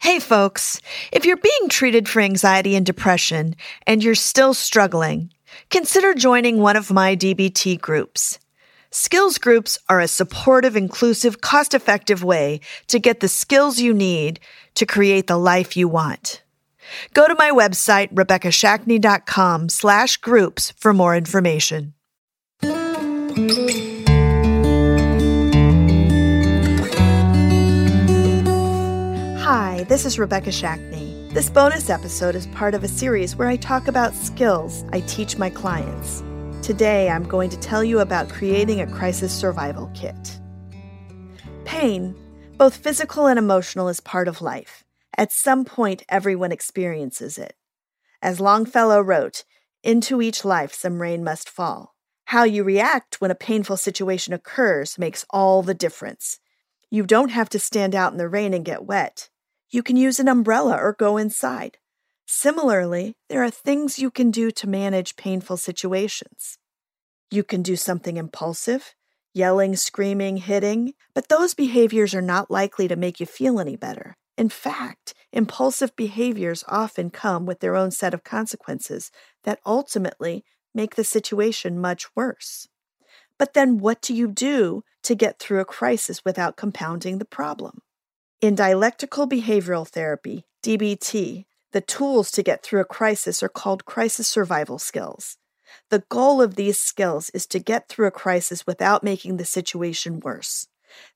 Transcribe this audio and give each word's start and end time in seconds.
Hey 0.00 0.18
folks, 0.18 0.80
if 1.12 1.26
you're 1.26 1.36
being 1.36 1.68
treated 1.68 2.08
for 2.08 2.22
anxiety 2.22 2.74
and 2.74 2.86
depression 2.86 3.54
and 3.86 4.02
you're 4.02 4.14
still 4.14 4.54
struggling, 4.54 5.30
consider 5.68 6.14
joining 6.14 6.58
one 6.58 6.74
of 6.74 6.90
my 6.90 7.14
DBT 7.14 7.78
groups. 7.78 8.38
Skills 8.90 9.36
groups 9.36 9.78
are 9.90 10.00
a 10.00 10.08
supportive, 10.08 10.74
inclusive, 10.74 11.42
cost 11.42 11.74
effective 11.74 12.24
way 12.24 12.60
to 12.86 12.98
get 12.98 13.20
the 13.20 13.28
skills 13.28 13.78
you 13.78 13.92
need 13.92 14.40
to 14.74 14.86
create 14.86 15.26
the 15.26 15.36
life 15.36 15.76
you 15.76 15.86
want. 15.86 16.42
Go 17.12 17.28
to 17.28 17.34
my 17.34 17.50
website, 17.50 18.10
RebekahShackney.com 18.14 19.68
slash 19.68 20.16
groups 20.16 20.72
for 20.78 20.94
more 20.94 21.14
information. 21.14 21.92
This 29.90 30.06
is 30.06 30.20
Rebekah 30.20 30.50
Shackney. 30.50 31.34
This 31.34 31.50
bonus 31.50 31.90
episode 31.90 32.36
is 32.36 32.46
part 32.54 32.76
of 32.76 32.84
a 32.84 32.88
series 32.88 33.34
where 33.34 33.48
I 33.48 33.56
talk 33.56 33.88
about 33.88 34.14
skills 34.14 34.84
I 34.92 35.00
teach 35.00 35.36
my 35.36 35.50
clients. 35.50 36.22
Today, 36.62 37.10
I'm 37.10 37.24
going 37.24 37.50
to 37.50 37.58
tell 37.58 37.82
you 37.82 37.98
about 37.98 38.28
creating 38.28 38.80
a 38.80 38.86
crisis 38.86 39.32
survival 39.32 39.90
kit. 39.92 40.38
Pain, 41.64 42.14
both 42.56 42.76
physical 42.76 43.26
and 43.26 43.36
emotional, 43.36 43.88
is 43.88 43.98
part 43.98 44.28
of 44.28 44.40
life. 44.40 44.84
At 45.18 45.32
some 45.32 45.64
point, 45.64 46.04
everyone 46.08 46.52
experiences 46.52 47.36
it. 47.36 47.56
As 48.22 48.38
Longfellow 48.38 49.00
wrote, 49.00 49.42
Into 49.82 50.22
each 50.22 50.44
life 50.44 50.72
some 50.72 51.02
rain 51.02 51.24
must 51.24 51.50
fall. 51.50 51.96
How 52.26 52.44
you 52.44 52.62
react 52.62 53.20
when 53.20 53.32
a 53.32 53.44
painful 53.48 53.76
situation 53.76 54.34
occurs 54.34 55.00
makes 55.00 55.26
all 55.30 55.64
the 55.64 55.74
difference. 55.74 56.38
You 56.92 57.02
don't 57.02 57.30
have 57.30 57.48
to 57.48 57.58
stand 57.58 57.96
out 57.96 58.12
in 58.12 58.18
the 58.18 58.28
rain 58.28 58.54
and 58.54 58.64
get 58.64 58.84
wet. 58.84 59.29
You 59.70 59.82
can 59.84 59.96
use 59.96 60.18
an 60.18 60.28
umbrella 60.28 60.76
or 60.76 60.92
go 60.98 61.16
inside. 61.16 61.78
Similarly, 62.26 63.16
there 63.28 63.44
are 63.44 63.50
things 63.50 63.98
you 63.98 64.10
can 64.10 64.30
do 64.30 64.50
to 64.50 64.68
manage 64.68 65.16
painful 65.16 65.56
situations. 65.56 66.58
You 67.30 67.44
can 67.44 67.62
do 67.62 67.76
something 67.76 68.16
impulsive, 68.16 68.94
yelling, 69.32 69.76
screaming, 69.76 70.38
hitting, 70.38 70.94
but 71.14 71.28
those 71.28 71.54
behaviors 71.54 72.14
are 72.14 72.22
not 72.22 72.50
likely 72.50 72.88
to 72.88 72.96
make 72.96 73.20
you 73.20 73.26
feel 73.26 73.60
any 73.60 73.76
better. 73.76 74.16
In 74.36 74.48
fact, 74.48 75.14
impulsive 75.32 75.94
behaviors 75.94 76.64
often 76.66 77.10
come 77.10 77.46
with 77.46 77.60
their 77.60 77.76
own 77.76 77.92
set 77.92 78.14
of 78.14 78.24
consequences 78.24 79.12
that 79.44 79.60
ultimately 79.64 80.44
make 80.74 80.96
the 80.96 81.04
situation 81.04 81.80
much 81.80 82.06
worse. 82.16 82.66
But 83.38 83.54
then 83.54 83.78
what 83.78 84.02
do 84.02 84.14
you 84.14 84.28
do 84.28 84.82
to 85.04 85.14
get 85.14 85.38
through 85.38 85.60
a 85.60 85.64
crisis 85.64 86.24
without 86.24 86.56
compounding 86.56 87.18
the 87.18 87.24
problem? 87.24 87.82
In 88.40 88.54
dialectical 88.54 89.28
behavioral 89.28 89.86
therapy, 89.86 90.46
DBT, 90.62 91.44
the 91.72 91.82
tools 91.82 92.30
to 92.30 92.42
get 92.42 92.62
through 92.62 92.80
a 92.80 92.86
crisis 92.86 93.42
are 93.42 93.50
called 93.50 93.84
crisis 93.84 94.28
survival 94.28 94.78
skills. 94.78 95.36
The 95.90 96.04
goal 96.08 96.40
of 96.40 96.54
these 96.54 96.78
skills 96.78 97.28
is 97.34 97.46
to 97.48 97.58
get 97.58 97.90
through 97.90 98.06
a 98.06 98.10
crisis 98.10 98.66
without 98.66 99.04
making 99.04 99.36
the 99.36 99.44
situation 99.44 100.20
worse. 100.20 100.68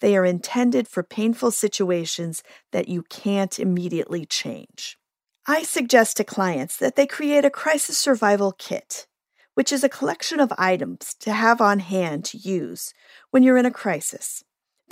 They 0.00 0.16
are 0.16 0.24
intended 0.24 0.88
for 0.88 1.04
painful 1.04 1.52
situations 1.52 2.42
that 2.72 2.88
you 2.88 3.04
can't 3.04 3.56
immediately 3.56 4.26
change. 4.26 4.98
I 5.46 5.62
suggest 5.62 6.16
to 6.16 6.24
clients 6.24 6.76
that 6.78 6.96
they 6.96 7.06
create 7.06 7.44
a 7.44 7.50
crisis 7.50 7.96
survival 7.96 8.50
kit, 8.50 9.06
which 9.54 9.70
is 9.70 9.84
a 9.84 9.88
collection 9.88 10.40
of 10.40 10.52
items 10.58 11.14
to 11.20 11.32
have 11.32 11.60
on 11.60 11.78
hand 11.78 12.24
to 12.26 12.36
use 12.36 12.92
when 13.30 13.44
you're 13.44 13.58
in 13.58 13.66
a 13.66 13.70
crisis. 13.70 14.42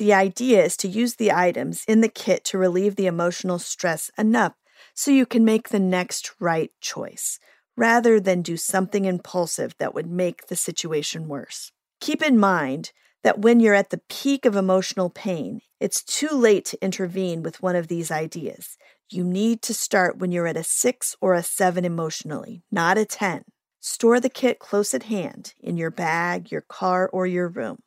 The 0.00 0.14
idea 0.14 0.64
is 0.64 0.78
to 0.78 0.88
use 0.88 1.16
the 1.16 1.30
items 1.30 1.84
in 1.86 2.00
the 2.00 2.08
kit 2.08 2.42
to 2.44 2.56
relieve 2.56 2.96
the 2.96 3.06
emotional 3.06 3.58
stress 3.58 4.10
enough 4.16 4.54
so 4.94 5.10
you 5.10 5.26
can 5.26 5.44
make 5.44 5.68
the 5.68 5.78
next 5.78 6.32
right 6.40 6.72
choice, 6.80 7.38
rather 7.76 8.18
than 8.18 8.40
do 8.40 8.56
something 8.56 9.04
impulsive 9.04 9.74
that 9.76 9.92
would 9.92 10.10
make 10.10 10.46
the 10.46 10.56
situation 10.56 11.28
worse. 11.28 11.70
Keep 12.00 12.22
in 12.22 12.38
mind 12.38 12.92
that 13.24 13.40
when 13.40 13.60
you're 13.60 13.74
at 13.74 13.90
the 13.90 14.00
peak 14.08 14.46
of 14.46 14.56
emotional 14.56 15.10
pain, 15.10 15.60
it's 15.80 16.02
too 16.02 16.34
late 16.34 16.64
to 16.64 16.82
intervene 16.82 17.42
with 17.42 17.62
one 17.62 17.76
of 17.76 17.88
these 17.88 18.10
ideas. 18.10 18.78
You 19.10 19.22
need 19.22 19.60
to 19.60 19.74
start 19.74 20.16
when 20.16 20.32
you're 20.32 20.46
at 20.46 20.56
a 20.56 20.64
six 20.64 21.14
or 21.20 21.34
a 21.34 21.42
seven 21.42 21.84
emotionally, 21.84 22.62
not 22.72 22.96
a 22.96 23.04
10. 23.04 23.44
Store 23.80 24.18
the 24.18 24.30
kit 24.30 24.60
close 24.60 24.94
at 24.94 25.02
hand 25.02 25.52
in 25.60 25.76
your 25.76 25.90
bag, 25.90 26.50
your 26.50 26.62
car, 26.62 27.06
or 27.12 27.26
your 27.26 27.48
room. 27.48 27.80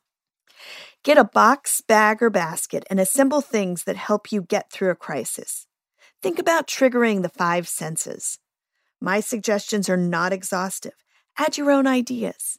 Get 1.04 1.18
a 1.18 1.24
box, 1.24 1.82
bag, 1.82 2.22
or 2.22 2.30
basket 2.30 2.82
and 2.88 2.98
assemble 2.98 3.42
things 3.42 3.84
that 3.84 3.96
help 3.96 4.32
you 4.32 4.40
get 4.40 4.72
through 4.72 4.88
a 4.88 4.94
crisis. 4.94 5.66
Think 6.22 6.38
about 6.38 6.66
triggering 6.66 7.20
the 7.20 7.28
five 7.28 7.68
senses. 7.68 8.38
My 9.02 9.20
suggestions 9.20 9.90
are 9.90 9.98
not 9.98 10.32
exhaustive. 10.32 10.94
Add 11.36 11.58
your 11.58 11.70
own 11.70 11.86
ideas. 11.86 12.58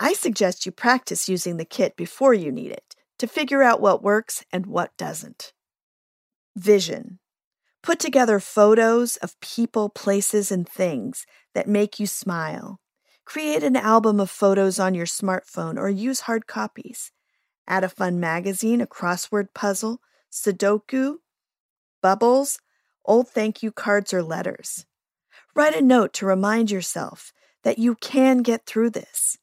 I 0.00 0.14
suggest 0.14 0.66
you 0.66 0.72
practice 0.72 1.28
using 1.28 1.58
the 1.58 1.64
kit 1.64 1.94
before 1.94 2.34
you 2.34 2.50
need 2.50 2.72
it 2.72 2.96
to 3.20 3.28
figure 3.28 3.62
out 3.62 3.80
what 3.80 4.02
works 4.02 4.44
and 4.52 4.66
what 4.66 4.96
doesn't. 4.96 5.52
Vision. 6.56 7.20
Put 7.84 8.00
together 8.00 8.40
photos 8.40 9.16
of 9.18 9.38
people, 9.40 9.90
places, 9.90 10.50
and 10.50 10.68
things 10.68 11.24
that 11.54 11.68
make 11.68 12.00
you 12.00 12.08
smile. 12.08 12.80
Create 13.24 13.62
an 13.62 13.76
album 13.76 14.18
of 14.18 14.28
photos 14.28 14.80
on 14.80 14.96
your 14.96 15.06
smartphone 15.06 15.78
or 15.78 15.88
use 15.88 16.22
hard 16.22 16.48
copies. 16.48 17.12
Add 17.70 17.84
a 17.84 17.88
fun 17.88 18.18
magazine, 18.18 18.80
a 18.80 18.86
crossword 18.86 19.54
puzzle, 19.54 20.00
Sudoku, 20.28 21.18
bubbles, 22.02 22.58
old 23.04 23.28
thank 23.28 23.62
you 23.62 23.70
cards, 23.70 24.12
or 24.12 24.24
letters. 24.24 24.86
Write 25.54 25.76
a 25.76 25.80
note 25.80 26.12
to 26.14 26.26
remind 26.26 26.72
yourself 26.72 27.32
that 27.62 27.78
you 27.78 27.94
can 27.94 28.38
get 28.38 28.66
through 28.66 28.90
this. 28.90 29.38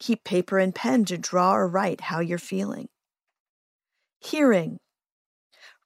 Keep 0.00 0.24
paper 0.24 0.58
and 0.58 0.74
pen 0.74 1.04
to 1.04 1.18
draw 1.18 1.54
or 1.54 1.68
write 1.68 2.00
how 2.00 2.20
you're 2.20 2.38
feeling. 2.38 2.88
Hearing. 4.20 4.78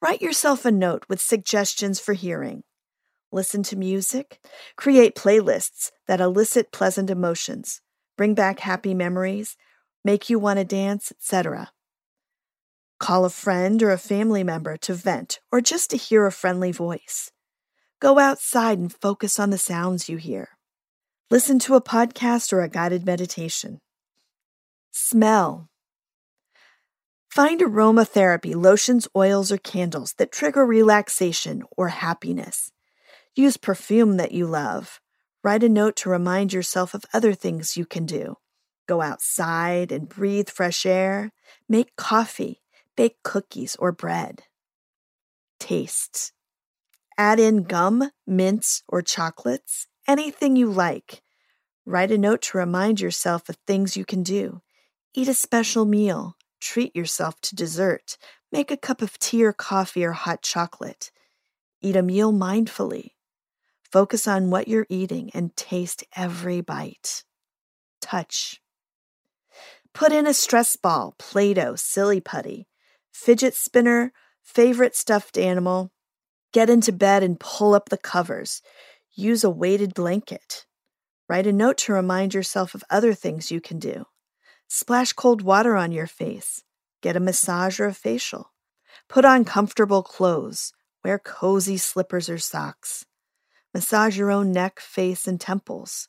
Write 0.01 0.23
yourself 0.23 0.65
a 0.65 0.71
note 0.71 1.05
with 1.09 1.21
suggestions 1.21 1.99
for 1.99 2.13
hearing. 2.13 2.63
Listen 3.33 3.65
to 3.65 3.75
music. 3.75 4.39
Create 4.77 5.17
playlists 5.17 5.91
that 6.07 6.21
elicit 6.21 6.71
pleasant 6.71 7.11
emotions, 7.11 7.81
bring 8.17 8.35
back 8.35 8.61
happy 8.61 8.95
memories, 8.95 9.57
make 10.05 10.31
you 10.31 10.39
want 10.39 10.61
to 10.61 10.65
dance, 10.65 11.11
etc. 11.11 11.73
Call 13.01 13.25
a 13.25 13.31
friend 13.31 13.83
or 13.83 13.91
a 13.91 13.99
family 13.99 14.45
member 14.45 14.77
to 14.77 14.93
vent 14.93 15.41
or 15.51 15.63
just 15.63 15.89
to 15.91 15.97
hear 15.97 16.27
a 16.27 16.33
friendly 16.33 16.71
voice. 16.71 17.33
Go 17.99 18.19
outside 18.19 18.79
and 18.79 18.93
focus 18.93 19.41
on 19.41 19.49
the 19.49 19.59
sounds 19.59 20.11
you 20.11 20.19
hear. 20.19 20.51
Listen 21.31 21.59
to 21.61 21.75
a 21.75 21.83
podcast 21.83 22.53
or 22.53 22.61
a 22.61 22.69
guided 22.69 23.07
meditation. 23.07 23.79
Smell. 24.91 25.71
Find 27.31 27.61
aromatherapy, 27.61 28.55
lotions, 28.55 29.09
oils, 29.17 29.51
or 29.51 29.57
candles 29.57 30.13
that 30.19 30.31
trigger 30.31 30.67
relaxation 30.67 31.63
or 31.77 31.89
happiness. 31.89 32.71
Use 33.35 33.57
perfume 33.57 34.19
that 34.19 34.33
you 34.33 34.47
love. 34.47 35.01
Write 35.43 35.63
a 35.63 35.71
note 35.71 35.97
to 35.97 36.11
remind 36.11 36.53
yourself 36.53 36.93
of 36.93 37.07
other 37.15 37.33
things 37.33 37.79
you 37.79 37.87
can 37.87 38.05
do. 38.05 38.37
Go 38.87 39.01
outside 39.01 39.91
and 39.91 40.09
breathe 40.09 40.51
fresh 40.51 40.85
air. 40.85 41.33
Make 41.67 41.97
coffee. 41.97 42.61
Bake 43.01 43.23
cookies 43.23 43.77
or 43.77 43.93
bread. 43.93 44.43
Tastes. 45.59 46.33
Add 47.17 47.41
in 47.41 47.63
gum, 47.63 48.11
mints, 48.27 48.83
or 48.89 49.01
chocolates, 49.01 49.87
anything 50.07 50.55
you 50.55 50.71
like. 50.71 51.23
Write 51.87 52.11
a 52.11 52.19
note 52.19 52.43
to 52.43 52.59
remind 52.59 53.01
yourself 53.01 53.49
of 53.49 53.57
things 53.67 53.97
you 53.97 54.05
can 54.05 54.23
do. 54.23 54.61
Eat 55.15 55.29
a 55.29 55.33
special 55.33 55.87
meal. 55.87 56.37
Treat 56.61 56.95
yourself 56.95 57.41
to 57.41 57.57
dessert. 57.57 58.19
Make 58.53 58.71
a 58.71 58.77
cup 58.77 59.01
of 59.01 59.19
tea 59.19 59.45
or 59.45 59.55
coffee 59.55 60.05
or 60.05 60.13
hot 60.13 60.43
chocolate. 60.43 61.11
Eat 61.81 61.97
a 61.97 62.03
meal 62.03 62.35
mindfully. 62.35 63.13
Focus 63.91 64.29
on 64.29 64.51
what 64.51 64.69
you're 64.69 64.87
eating 64.91 65.31
and 65.33 65.57
taste 65.57 66.05
every 66.15 66.61
bite. 66.61 67.25
Touch. 68.03 68.61
Put 69.95 70.13
in 70.13 70.27
a 70.27 70.35
stress 70.35 70.77
ball, 70.77 71.15
Play 71.19 71.55
Doh, 71.55 71.77
silly 71.77 72.21
putty, 72.21 72.67
fidget 73.13 73.55
spinner, 73.55 74.13
favorite 74.43 74.97
stuffed 74.97 75.39
animal. 75.39 75.93
Get 76.53 76.71
into 76.71 76.93
bed 76.93 77.23
and 77.23 77.39
pull 77.39 77.75
up 77.75 77.89
the 77.89 77.99
covers. 77.99 78.63
Use 79.13 79.45
a 79.45 79.51
weighted 79.51 79.95
blanket. 79.95 80.67
Write 81.29 81.47
a 81.47 81.53
note 81.53 81.79
to 81.79 81.93
remind 81.93 82.35
yourself 82.35 82.75
of 82.75 82.85
other 82.91 83.15
things 83.15 83.51
you 83.51 83.61
can 83.61 83.79
do. 83.79 84.07
Splash 84.69 85.13
cold 85.13 85.43
water 85.43 85.77
on 85.77 85.93
your 85.93 86.07
face. 86.07 86.63
Get 87.03 87.17
a 87.17 87.21
massage 87.21 87.79
or 87.81 87.87
a 87.87 87.95
facial. 87.95 88.53
Put 89.09 89.25
on 89.25 89.45
comfortable 89.45 90.03
clothes. 90.03 90.73
Wear 91.05 91.19
cozy 91.19 91.77
slippers 91.77 92.29
or 92.29 92.39
socks. 92.39 93.07
Massage 93.73 94.19
your 94.19 94.31
own 94.31 94.53
neck, 94.53 94.81
face, 94.81 95.27
and 95.27 95.41
temples. 95.41 96.09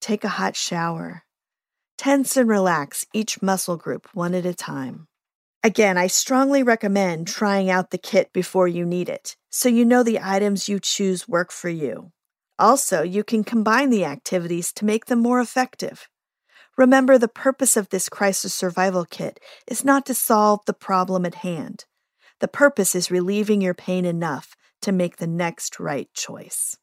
Take 0.00 0.24
a 0.24 0.28
hot 0.28 0.56
shower. 0.56 1.24
Tense 1.96 2.36
and 2.36 2.48
relax 2.48 3.04
each 3.12 3.42
muscle 3.42 3.76
group 3.76 4.08
one 4.14 4.34
at 4.34 4.46
a 4.46 4.54
time. 4.54 5.06
Again, 5.62 5.98
I 5.98 6.06
strongly 6.06 6.62
recommend 6.62 7.26
trying 7.26 7.68
out 7.68 7.90
the 7.90 7.98
kit 7.98 8.32
before 8.32 8.66
you 8.66 8.86
need 8.86 9.10
it 9.10 9.36
so 9.50 9.68
you 9.68 9.84
know 9.84 10.02
the 10.02 10.20
items 10.22 10.68
you 10.68 10.80
choose 10.80 11.28
work 11.28 11.52
for 11.52 11.68
you. 11.68 12.12
Also, 12.58 13.02
you 13.02 13.22
can 13.22 13.44
combine 13.44 13.90
the 13.90 14.04
activities 14.04 14.72
to 14.72 14.84
make 14.86 15.06
them 15.06 15.18
more 15.18 15.40
effective. 15.40 16.08
Remember, 16.78 17.18
the 17.18 17.28
purpose 17.28 17.76
of 17.76 17.90
this 17.90 18.08
crisis 18.08 18.54
survival 18.54 19.04
kit 19.04 19.38
is 19.66 19.84
not 19.84 20.06
to 20.06 20.14
solve 20.14 20.60
the 20.64 20.72
problem 20.72 21.26
at 21.26 21.36
hand. 21.36 21.84
The 22.38 22.48
purpose 22.48 22.94
is 22.94 23.10
relieving 23.10 23.60
your 23.60 23.74
pain 23.74 24.06
enough 24.06 24.56
to 24.82 24.92
make 24.92 25.18
the 25.18 25.26
next 25.26 25.78
right 25.78 26.08
choice. 26.14 26.78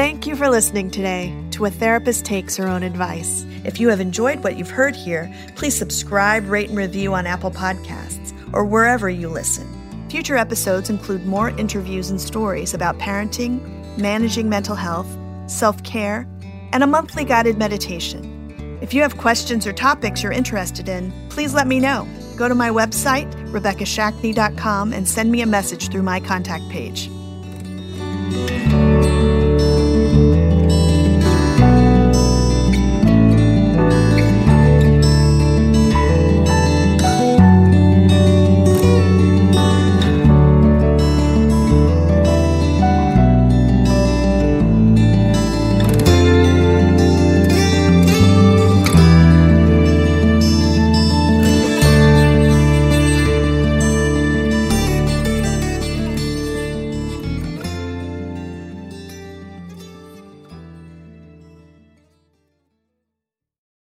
Thank 0.00 0.26
you 0.26 0.34
for 0.34 0.48
listening 0.48 0.90
today 0.90 1.30
to 1.50 1.66
A 1.66 1.70
Therapist 1.70 2.24
Takes 2.24 2.56
Her 2.56 2.66
Own 2.66 2.82
Advice. 2.82 3.44
If 3.64 3.78
you 3.78 3.90
have 3.90 4.00
enjoyed 4.00 4.42
what 4.42 4.56
you've 4.56 4.70
heard 4.70 4.96
here, 4.96 5.30
please 5.56 5.76
subscribe, 5.76 6.48
rate, 6.48 6.70
and 6.70 6.78
review 6.78 7.12
on 7.12 7.26
Apple 7.26 7.50
Podcasts 7.50 8.32
or 8.54 8.64
wherever 8.64 9.10
you 9.10 9.28
listen. 9.28 9.68
Future 10.08 10.38
episodes 10.38 10.88
include 10.88 11.26
more 11.26 11.50
interviews 11.50 12.08
and 12.08 12.18
stories 12.18 12.72
about 12.72 12.98
parenting, 12.98 13.60
managing 13.98 14.48
mental 14.48 14.74
health, 14.74 15.06
self 15.46 15.82
care, 15.82 16.26
and 16.72 16.82
a 16.82 16.86
monthly 16.86 17.26
guided 17.26 17.58
meditation. 17.58 18.78
If 18.80 18.94
you 18.94 19.02
have 19.02 19.18
questions 19.18 19.66
or 19.66 19.74
topics 19.74 20.22
you're 20.22 20.32
interested 20.32 20.88
in, 20.88 21.12
please 21.28 21.52
let 21.52 21.66
me 21.66 21.78
know. 21.78 22.08
Go 22.38 22.48
to 22.48 22.54
my 22.54 22.70
website, 22.70 23.30
RebekahShackney.com, 23.52 24.94
and 24.94 25.06
send 25.06 25.30
me 25.30 25.42
a 25.42 25.46
message 25.46 25.90
through 25.90 26.04
my 26.04 26.20
contact 26.20 26.66
page. 26.70 27.10